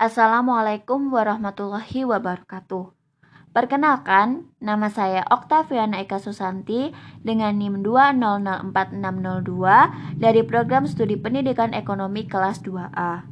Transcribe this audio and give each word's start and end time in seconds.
Assalamualaikum 0.00 1.12
warahmatullahi 1.12 2.08
wabarakatuh. 2.08 2.88
Perkenalkan, 3.52 4.48
nama 4.56 4.88
saya 4.88 5.20
Oktaviana 5.28 6.00
Eka 6.00 6.16
Susanti 6.16 6.88
dengan 7.20 7.60
NIM 7.60 7.84
2004602 7.84 10.16
dari 10.16 10.40
Program 10.48 10.88
Studi 10.88 11.20
Pendidikan 11.20 11.76
Ekonomi 11.76 12.24
kelas 12.24 12.64
2A. 12.64 13.28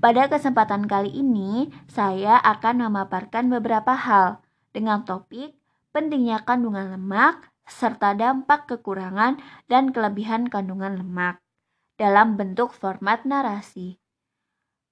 Pada 0.00 0.22
kesempatan 0.32 0.88
kali 0.88 1.12
ini, 1.12 1.68
saya 1.92 2.40
akan 2.40 2.88
memaparkan 2.88 3.52
beberapa 3.52 3.92
hal 3.92 4.40
dengan 4.72 5.04
topik 5.04 5.60
pentingnya 5.92 6.40
kandungan 6.48 6.96
lemak 6.96 7.52
serta 7.68 8.16
dampak 8.16 8.64
kekurangan 8.64 9.36
dan 9.68 9.92
kelebihan 9.92 10.48
kandungan 10.48 11.04
lemak 11.04 11.44
dalam 12.00 12.40
bentuk 12.40 12.72
format 12.72 13.28
narasi. 13.28 14.00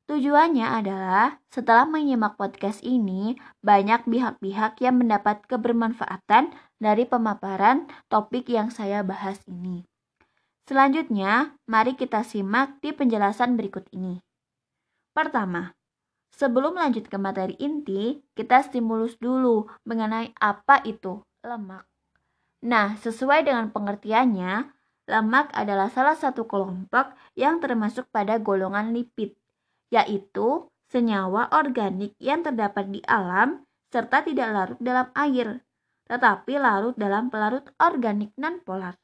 Tujuannya 0.07 0.63
adalah 0.63 1.43
setelah 1.51 1.83
menyimak 1.83 2.39
podcast 2.39 2.79
ini, 2.87 3.35
banyak 3.59 4.07
pihak-pihak 4.07 4.79
yang 4.79 5.03
mendapat 5.03 5.43
kebermanfaatan 5.51 6.55
dari 6.79 7.11
pemaparan 7.11 7.91
topik 8.07 8.47
yang 8.47 8.71
saya 8.71 9.03
bahas 9.03 9.43
ini. 9.51 9.83
Selanjutnya, 10.71 11.59
mari 11.67 11.99
kita 11.99 12.23
simak 12.23 12.79
di 12.79 12.95
penjelasan 12.95 13.59
berikut 13.59 13.91
ini. 13.91 14.23
Pertama, 15.11 15.75
sebelum 16.31 16.79
lanjut 16.79 17.11
ke 17.11 17.19
materi 17.19 17.59
inti, 17.59 18.23
kita 18.39 18.63
stimulus 18.63 19.19
dulu 19.19 19.67
mengenai 19.91 20.31
apa 20.39 20.87
itu 20.87 21.19
lemak. 21.43 21.83
Nah, 22.63 22.95
sesuai 23.03 23.43
dengan 23.43 23.75
pengertiannya, 23.75 24.71
lemak 25.11 25.51
adalah 25.51 25.91
salah 25.91 26.15
satu 26.15 26.47
kelompok 26.47 27.11
yang 27.35 27.59
termasuk 27.59 28.07
pada 28.15 28.39
golongan 28.39 28.95
lipid 28.95 29.35
yaitu 29.91 30.67
senyawa 30.91 31.51
organik 31.55 32.15
yang 32.23 32.47
terdapat 32.47 32.91
di 32.91 33.01
alam 33.07 33.67
serta 33.91 34.23
tidak 34.23 34.49
larut 34.51 34.81
dalam 34.83 35.09
air, 35.15 35.63
tetapi 36.07 36.59
larut 36.59 36.95
dalam 36.99 37.31
pelarut 37.31 37.67
organik 37.79 38.35
nonpolar. 38.39 38.99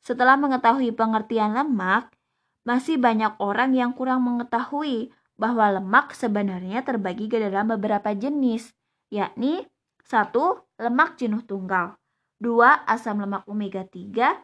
Setelah 0.00 0.38
mengetahui 0.40 0.94
pengertian 0.96 1.54
lemak, 1.54 2.10
masih 2.64 2.96
banyak 2.96 3.36
orang 3.40 3.72
yang 3.76 3.92
kurang 3.92 4.24
mengetahui 4.24 5.12
bahwa 5.40 5.80
lemak 5.80 6.12
sebenarnya 6.12 6.84
terbagi 6.84 7.28
ke 7.28 7.40
dalam 7.40 7.72
beberapa 7.72 8.12
jenis, 8.12 8.72
yakni 9.08 9.64
satu 10.04 10.68
lemak 10.76 11.16
jenuh 11.16 11.40
tunggal, 11.44 11.96
dua 12.36 12.84
asam 12.84 13.20
lemak 13.24 13.48
omega 13.48 13.84
3, 13.84 14.36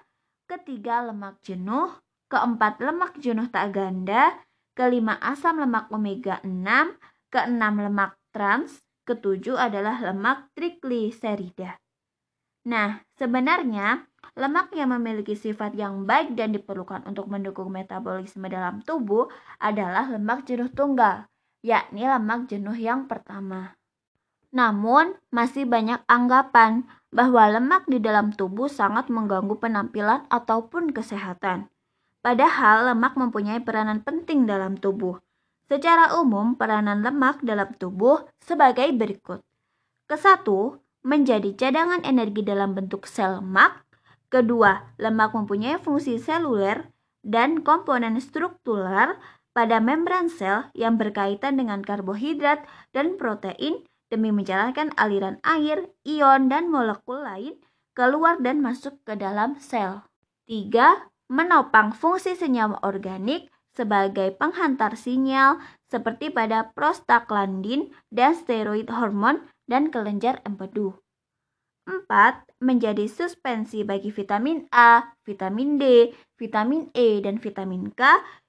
ketiga 0.49 1.05
lemak 1.05 1.41
jenuh, 1.45 1.93
keempat 2.33 2.81
lemak 2.81 3.19
jenuh 3.21 3.49
tak 3.53 3.77
ganda, 3.77 4.33
kelima 4.77 5.17
asam 5.25 5.57
lemak 5.57 5.89
omega 5.89 6.39
6, 6.45 7.01
keenam 7.33 7.81
lemak 7.81 8.21
trans, 8.31 8.85
ketujuh 9.09 9.57
adalah 9.57 9.97
lemak 10.05 10.53
trigliserida. 10.53 11.81
Nah, 12.69 13.01
sebenarnya 13.17 14.05
lemak 14.37 14.75
yang 14.77 14.93
memiliki 14.93 15.33
sifat 15.33 15.73
yang 15.79 16.05
baik 16.05 16.37
dan 16.37 16.53
diperlukan 16.53 17.09
untuk 17.09 17.31
mendukung 17.33 17.73
metabolisme 17.73 18.45
dalam 18.53 18.85
tubuh 18.85 19.33
adalah 19.63 20.11
lemak 20.13 20.45
jenuh 20.45 20.69
tunggal, 20.69 21.25
yakni 21.65 22.05
lemak 22.05 22.51
jenuh 22.51 22.77
yang 22.77 23.09
pertama. 23.09 23.79
Namun, 24.51 25.15
masih 25.31 25.65
banyak 25.65 26.03
anggapan 26.11 26.85
bahwa 27.15 27.49
lemak 27.49 27.87
di 27.89 28.03
dalam 28.03 28.35
tubuh 28.35 28.67
sangat 28.67 29.09
mengganggu 29.09 29.57
penampilan 29.57 30.27
ataupun 30.29 30.91
kesehatan. 30.91 31.71
Padahal 32.27 32.91
lemak 32.91 33.15
mempunyai 33.15 33.63
peranan 33.63 34.03
penting 34.03 34.51
dalam 34.51 34.75
tubuh. 34.75 35.23
Secara 35.71 36.19
umum, 36.19 36.59
peranan 36.59 36.99
lemak 37.07 37.39
dalam 37.47 37.71
tubuh 37.79 38.27
sebagai 38.43 38.91
berikut. 38.91 39.47
Kesatu, 40.11 40.83
menjadi 41.07 41.55
cadangan 41.55 42.03
energi 42.03 42.43
dalam 42.43 42.75
bentuk 42.75 43.07
sel 43.07 43.39
lemak. 43.39 43.87
Kedua, 44.27 44.99
lemak 44.99 45.39
mempunyai 45.39 45.79
fungsi 45.79 46.19
seluler 46.19 46.91
dan 47.23 47.63
komponen 47.63 48.19
struktural 48.19 49.15
pada 49.55 49.79
membran 49.79 50.27
sel 50.27 50.67
yang 50.75 50.99
berkaitan 50.99 51.55
dengan 51.55 51.79
karbohidrat 51.87 52.67
dan 52.91 53.15
protein 53.15 53.87
demi 54.11 54.35
menjalankan 54.35 54.91
aliran 54.99 55.39
air, 55.47 55.95
ion, 56.03 56.51
dan 56.51 56.75
molekul 56.75 57.23
lain 57.23 57.55
keluar 57.95 58.43
dan 58.43 58.59
masuk 58.59 58.99
ke 59.07 59.15
dalam 59.15 59.55
sel. 59.63 60.03
Tiga 60.51 61.07
menopang 61.27 61.91
fungsi 61.91 62.39
senyawa 62.39 62.79
organik 62.87 63.51
sebagai 63.77 64.33
penghantar 64.33 64.97
sinyal 64.97 65.61
seperti 65.87 66.33
pada 66.33 66.73
prostaglandin 66.73 67.93
dan 68.09 68.33
steroid 68.33 68.89
hormon 68.89 69.45
dan 69.69 69.93
kelenjar 69.93 70.41
empedu. 70.49 70.97
4. 71.87 72.67
Menjadi 72.67 73.07
suspensi 73.07 73.87
bagi 73.87 74.11
vitamin 74.11 74.67
A, 74.75 75.07
vitamin 75.23 75.79
D, 75.79 76.11
vitamin 76.35 76.91
E, 76.91 77.23
dan 77.23 77.39
vitamin 77.39 77.95
K 77.95 78.03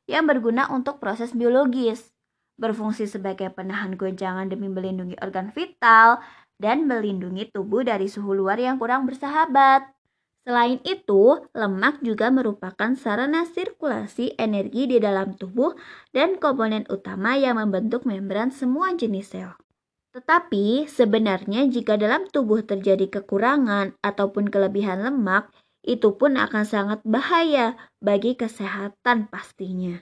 yang 0.10 0.26
berguna 0.26 0.72
untuk 0.74 0.98
proses 0.98 1.36
biologis. 1.38 2.10
Berfungsi 2.58 3.06
sebagai 3.06 3.54
penahan 3.54 3.94
goncangan 3.94 4.50
demi 4.50 4.66
melindungi 4.72 5.14
organ 5.22 5.54
vital 5.54 6.18
dan 6.58 6.90
melindungi 6.90 7.54
tubuh 7.54 7.86
dari 7.86 8.10
suhu 8.10 8.34
luar 8.34 8.58
yang 8.58 8.82
kurang 8.82 9.06
bersahabat. 9.06 9.97
Selain 10.48 10.80
itu, 10.88 11.44
lemak 11.52 12.00
juga 12.00 12.32
merupakan 12.32 12.96
sarana 12.96 13.44
sirkulasi 13.44 14.40
energi 14.40 14.88
di 14.88 14.96
dalam 14.96 15.36
tubuh 15.36 15.76
dan 16.16 16.40
komponen 16.40 16.88
utama 16.88 17.36
yang 17.36 17.60
membentuk 17.60 18.08
membran 18.08 18.48
semua 18.56 18.96
jenis 18.96 19.36
sel. 19.36 19.60
Tetapi 20.16 20.88
sebenarnya 20.88 21.68
jika 21.68 22.00
dalam 22.00 22.32
tubuh 22.32 22.64
terjadi 22.64 23.12
kekurangan 23.20 24.00
ataupun 24.00 24.48
kelebihan 24.48 25.04
lemak, 25.04 25.52
itu 25.84 26.16
pun 26.16 26.40
akan 26.40 26.64
sangat 26.64 27.04
bahaya 27.04 27.76
bagi 28.00 28.40
kesehatan 28.40 29.28
pastinya. 29.28 30.00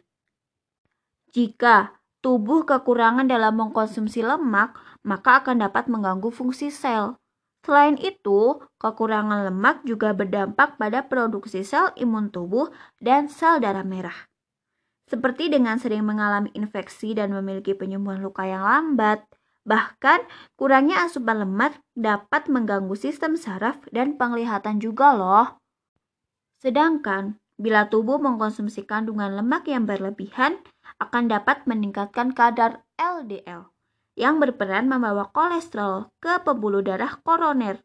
Jika 1.34 1.97
tubuh 2.22 2.69
kekurangan 2.69 3.25
dalam 3.25 3.57
mengkonsumsi 3.57 4.22
lemak, 4.22 4.78
maka 5.01 5.41
akan 5.41 5.66
dapat 5.66 5.89
mengganggu 5.89 6.29
fungsi 6.29 6.69
sel 6.69 7.17
Selain 7.66 7.98
itu, 7.98 8.62
kekurangan 8.78 9.50
lemak 9.50 9.81
juga 9.90 10.14
berdampak 10.14 10.78
pada 10.78 11.02
produksi 11.02 11.66
sel 11.66 11.90
imun 11.98 12.30
tubuh 12.30 12.70
dan 13.02 13.26
sel 13.26 13.58
darah 13.58 13.81
merah. 13.81 14.30
Seperti 15.09 15.50
dengan 15.50 15.81
sering 15.81 16.06
mengalami 16.06 16.53
infeksi 16.53 17.18
dan 17.18 17.34
memiliki 17.34 17.74
penyembuhan 17.74 18.22
luka 18.22 18.46
yang 18.46 18.62
lambat, 18.62 19.26
bahkan 19.66 20.22
kurangnya 20.53 21.09
asupan 21.09 21.42
lemak 21.42 21.81
dapat 21.98 22.46
mengganggu 22.53 22.94
sistem 22.94 23.34
saraf 23.34 23.82
dan 23.90 24.14
penglihatan 24.14 24.78
juga 24.78 25.18
loh. 25.18 25.58
Sedangkan 26.62 27.42
bila 27.58 27.90
tubuh 27.90 28.22
mengkonsumsi 28.22 28.86
kandungan 28.86 29.42
lemak 29.42 29.66
yang 29.66 29.90
berlebihan 29.90 30.62
akan 31.02 31.34
dapat 31.34 31.66
meningkatkan 31.66 32.30
kadar 32.30 32.86
LDL 33.02 33.75
yang 34.16 34.40
berperan 34.40 34.88
membawa 34.88 35.30
kolesterol 35.30 36.12
ke 36.24 36.40
pembuluh 36.42 36.81
darah 36.81 37.20
koroner. 37.22 37.84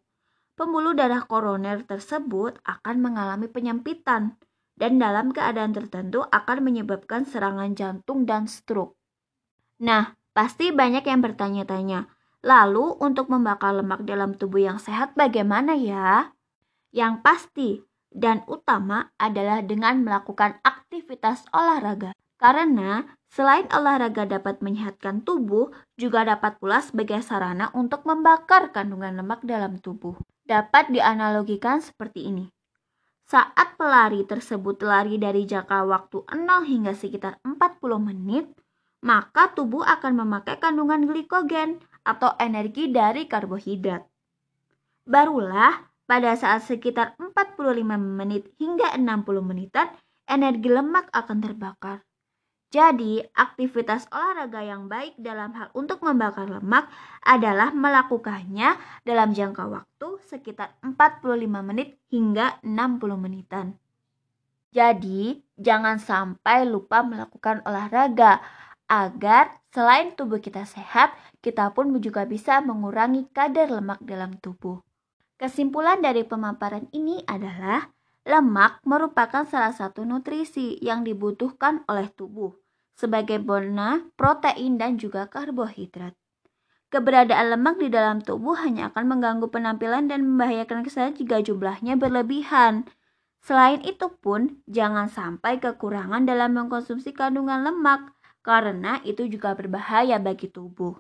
Pembuluh 0.55 0.95
darah 0.95 1.27
koroner 1.27 1.83
tersebut 1.85 2.59
akan 2.63 2.97
mengalami 3.03 3.51
penyempitan 3.51 4.39
dan 4.79 4.97
dalam 4.97 5.35
keadaan 5.35 5.77
tertentu 5.77 6.25
akan 6.25 6.59
menyebabkan 6.65 7.29
serangan 7.29 7.77
jantung 7.77 8.25
dan 8.25 8.49
stroke. 8.49 8.97
Nah, 9.83 10.17
pasti 10.33 10.73
banyak 10.73 11.05
yang 11.05 11.21
bertanya-tanya, 11.21 12.09
lalu 12.47 12.97
untuk 13.01 13.29
membakar 13.29 13.77
lemak 13.77 14.07
dalam 14.09 14.33
tubuh 14.33 14.65
yang 14.65 14.79
sehat 14.81 15.12
bagaimana 15.19 15.77
ya? 15.77 16.33
Yang 16.93 17.15
pasti 17.21 17.71
dan 18.11 18.43
utama 18.51 19.12
adalah 19.21 19.62
dengan 19.62 20.03
melakukan 20.03 20.59
aktivitas 20.65 21.47
olahraga. 21.55 22.17
Karena 22.41 23.05
selain 23.31 23.71
olahraga 23.71 24.27
dapat 24.27 24.59
menyehatkan 24.61 25.23
tubuh, 25.23 25.71
juga 25.94 26.27
dapat 26.27 26.59
pula 26.59 26.82
sebagai 26.82 27.23
sarana 27.23 27.71
untuk 27.73 28.03
membakar 28.03 28.75
kandungan 28.75 29.15
lemak 29.17 29.47
dalam 29.47 29.79
tubuh. 29.79 30.19
Dapat 30.43 30.91
dianalogikan 30.91 31.79
seperti 31.79 32.27
ini. 32.27 32.50
Saat 33.31 33.79
pelari 33.79 34.27
tersebut 34.27 34.82
lari 34.82 35.15
dari 35.15 35.47
jangka 35.47 35.87
waktu 35.87 36.27
0 36.35 36.67
hingga 36.67 36.91
sekitar 36.99 37.38
40 37.47 37.79
menit, 38.03 38.50
maka 39.06 39.55
tubuh 39.55 39.87
akan 39.87 40.26
memakai 40.26 40.59
kandungan 40.59 41.06
glikogen 41.06 41.79
atau 42.03 42.35
energi 42.43 42.91
dari 42.91 43.31
karbohidrat. 43.31 44.03
Barulah 45.06 45.87
pada 46.11 46.35
saat 46.35 46.67
sekitar 46.67 47.15
45 47.23 47.55
menit 47.94 48.50
hingga 48.59 48.99
60 48.99 49.47
menitan, 49.47 49.94
energi 50.26 50.67
lemak 50.67 51.06
akan 51.15 51.38
terbakar. 51.38 52.10
Jadi, 52.70 53.19
aktivitas 53.34 54.06
olahraga 54.14 54.62
yang 54.62 54.87
baik 54.87 55.19
dalam 55.19 55.50
hal 55.58 55.75
untuk 55.75 56.06
membakar 56.06 56.46
lemak 56.46 56.87
adalah 57.19 57.75
melakukannya 57.75 58.78
dalam 59.02 59.34
jangka 59.34 59.67
waktu 59.67 60.08
sekitar 60.31 60.78
45 60.78 61.50
menit 61.67 61.99
hingga 62.14 62.62
60 62.62 63.19
menitan. 63.19 63.75
Jadi, 64.70 65.43
jangan 65.58 65.99
sampai 65.99 66.62
lupa 66.62 67.02
melakukan 67.02 67.58
olahraga 67.67 68.38
agar 68.87 69.58
selain 69.75 70.14
tubuh 70.14 70.38
kita 70.38 70.62
sehat, 70.62 71.11
kita 71.43 71.75
pun 71.75 71.90
juga 71.99 72.23
bisa 72.23 72.62
mengurangi 72.62 73.26
kadar 73.34 73.66
lemak 73.66 73.99
dalam 74.06 74.38
tubuh. 74.38 74.78
Kesimpulan 75.34 75.99
dari 75.99 76.23
pemaparan 76.23 76.87
ini 76.94 77.19
adalah 77.26 77.90
lemak 78.25 78.81
merupakan 78.84 79.44
salah 79.49 79.72
satu 79.72 80.05
nutrisi 80.05 80.76
yang 80.81 81.05
dibutuhkan 81.05 81.84
oleh 81.88 82.08
tubuh 82.12 82.61
sebagai 83.00 83.40
bona, 83.40 84.12
protein, 84.12 84.76
dan 84.76 85.00
juga 85.00 85.25
karbohidrat. 85.25 86.12
Keberadaan 86.93 87.56
lemak 87.56 87.81
di 87.81 87.88
dalam 87.88 88.20
tubuh 88.20 88.61
hanya 88.61 88.93
akan 88.93 89.17
mengganggu 89.17 89.49
penampilan 89.49 90.11
dan 90.12 90.26
membahayakan 90.26 90.84
kesehatan 90.84 91.17
jika 91.17 91.40
jumlahnya 91.40 91.96
berlebihan. 91.96 92.84
Selain 93.40 93.81
itu 93.81 94.12
pun, 94.20 94.61
jangan 94.69 95.08
sampai 95.08 95.56
kekurangan 95.62 96.28
dalam 96.28 96.52
mengkonsumsi 96.52 97.16
kandungan 97.16 97.64
lemak, 97.64 98.12
karena 98.44 99.00
itu 99.08 99.25
juga 99.32 99.56
berbahaya 99.56 100.20
bagi 100.20 100.52
tubuh. 100.52 100.99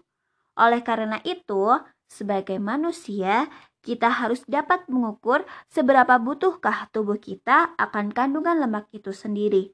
Oleh 0.56 0.80
karena 0.80 1.20
itu, 1.26 1.76
sebagai 2.08 2.56
manusia, 2.56 3.50
kita 3.80 4.12
harus 4.12 4.44
dapat 4.44 4.84
mengukur 4.92 5.48
seberapa 5.72 6.20
butuhkah 6.20 6.92
tubuh 6.92 7.16
kita 7.16 7.72
akan 7.80 8.12
kandungan 8.12 8.60
lemak 8.60 8.88
itu 8.92 9.12
sendiri. 9.12 9.72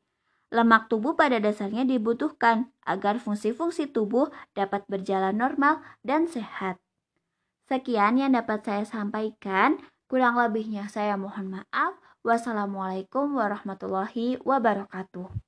Lemak 0.55 0.87
tubuh 0.87 1.19
pada 1.19 1.43
dasarnya 1.43 1.83
dibutuhkan 1.83 2.71
agar 2.87 3.19
fungsi-fungsi 3.19 3.91
tubuh 3.91 4.31
dapat 4.55 4.87
berjalan 4.87 5.35
normal 5.35 5.83
dan 6.07 6.31
sehat. 6.31 6.79
Sekian 7.67 8.23
yang 8.23 8.31
dapat 8.39 8.63
saya 8.63 8.87
sampaikan. 8.87 9.83
Kurang 10.07 10.39
lebihnya 10.39 10.87
saya 10.87 11.19
mohon 11.19 11.51
maaf. 11.51 11.99
Wassalamualaikum 12.23 13.35
warahmatullahi 13.35 14.39
wabarakatuh. 14.47 15.46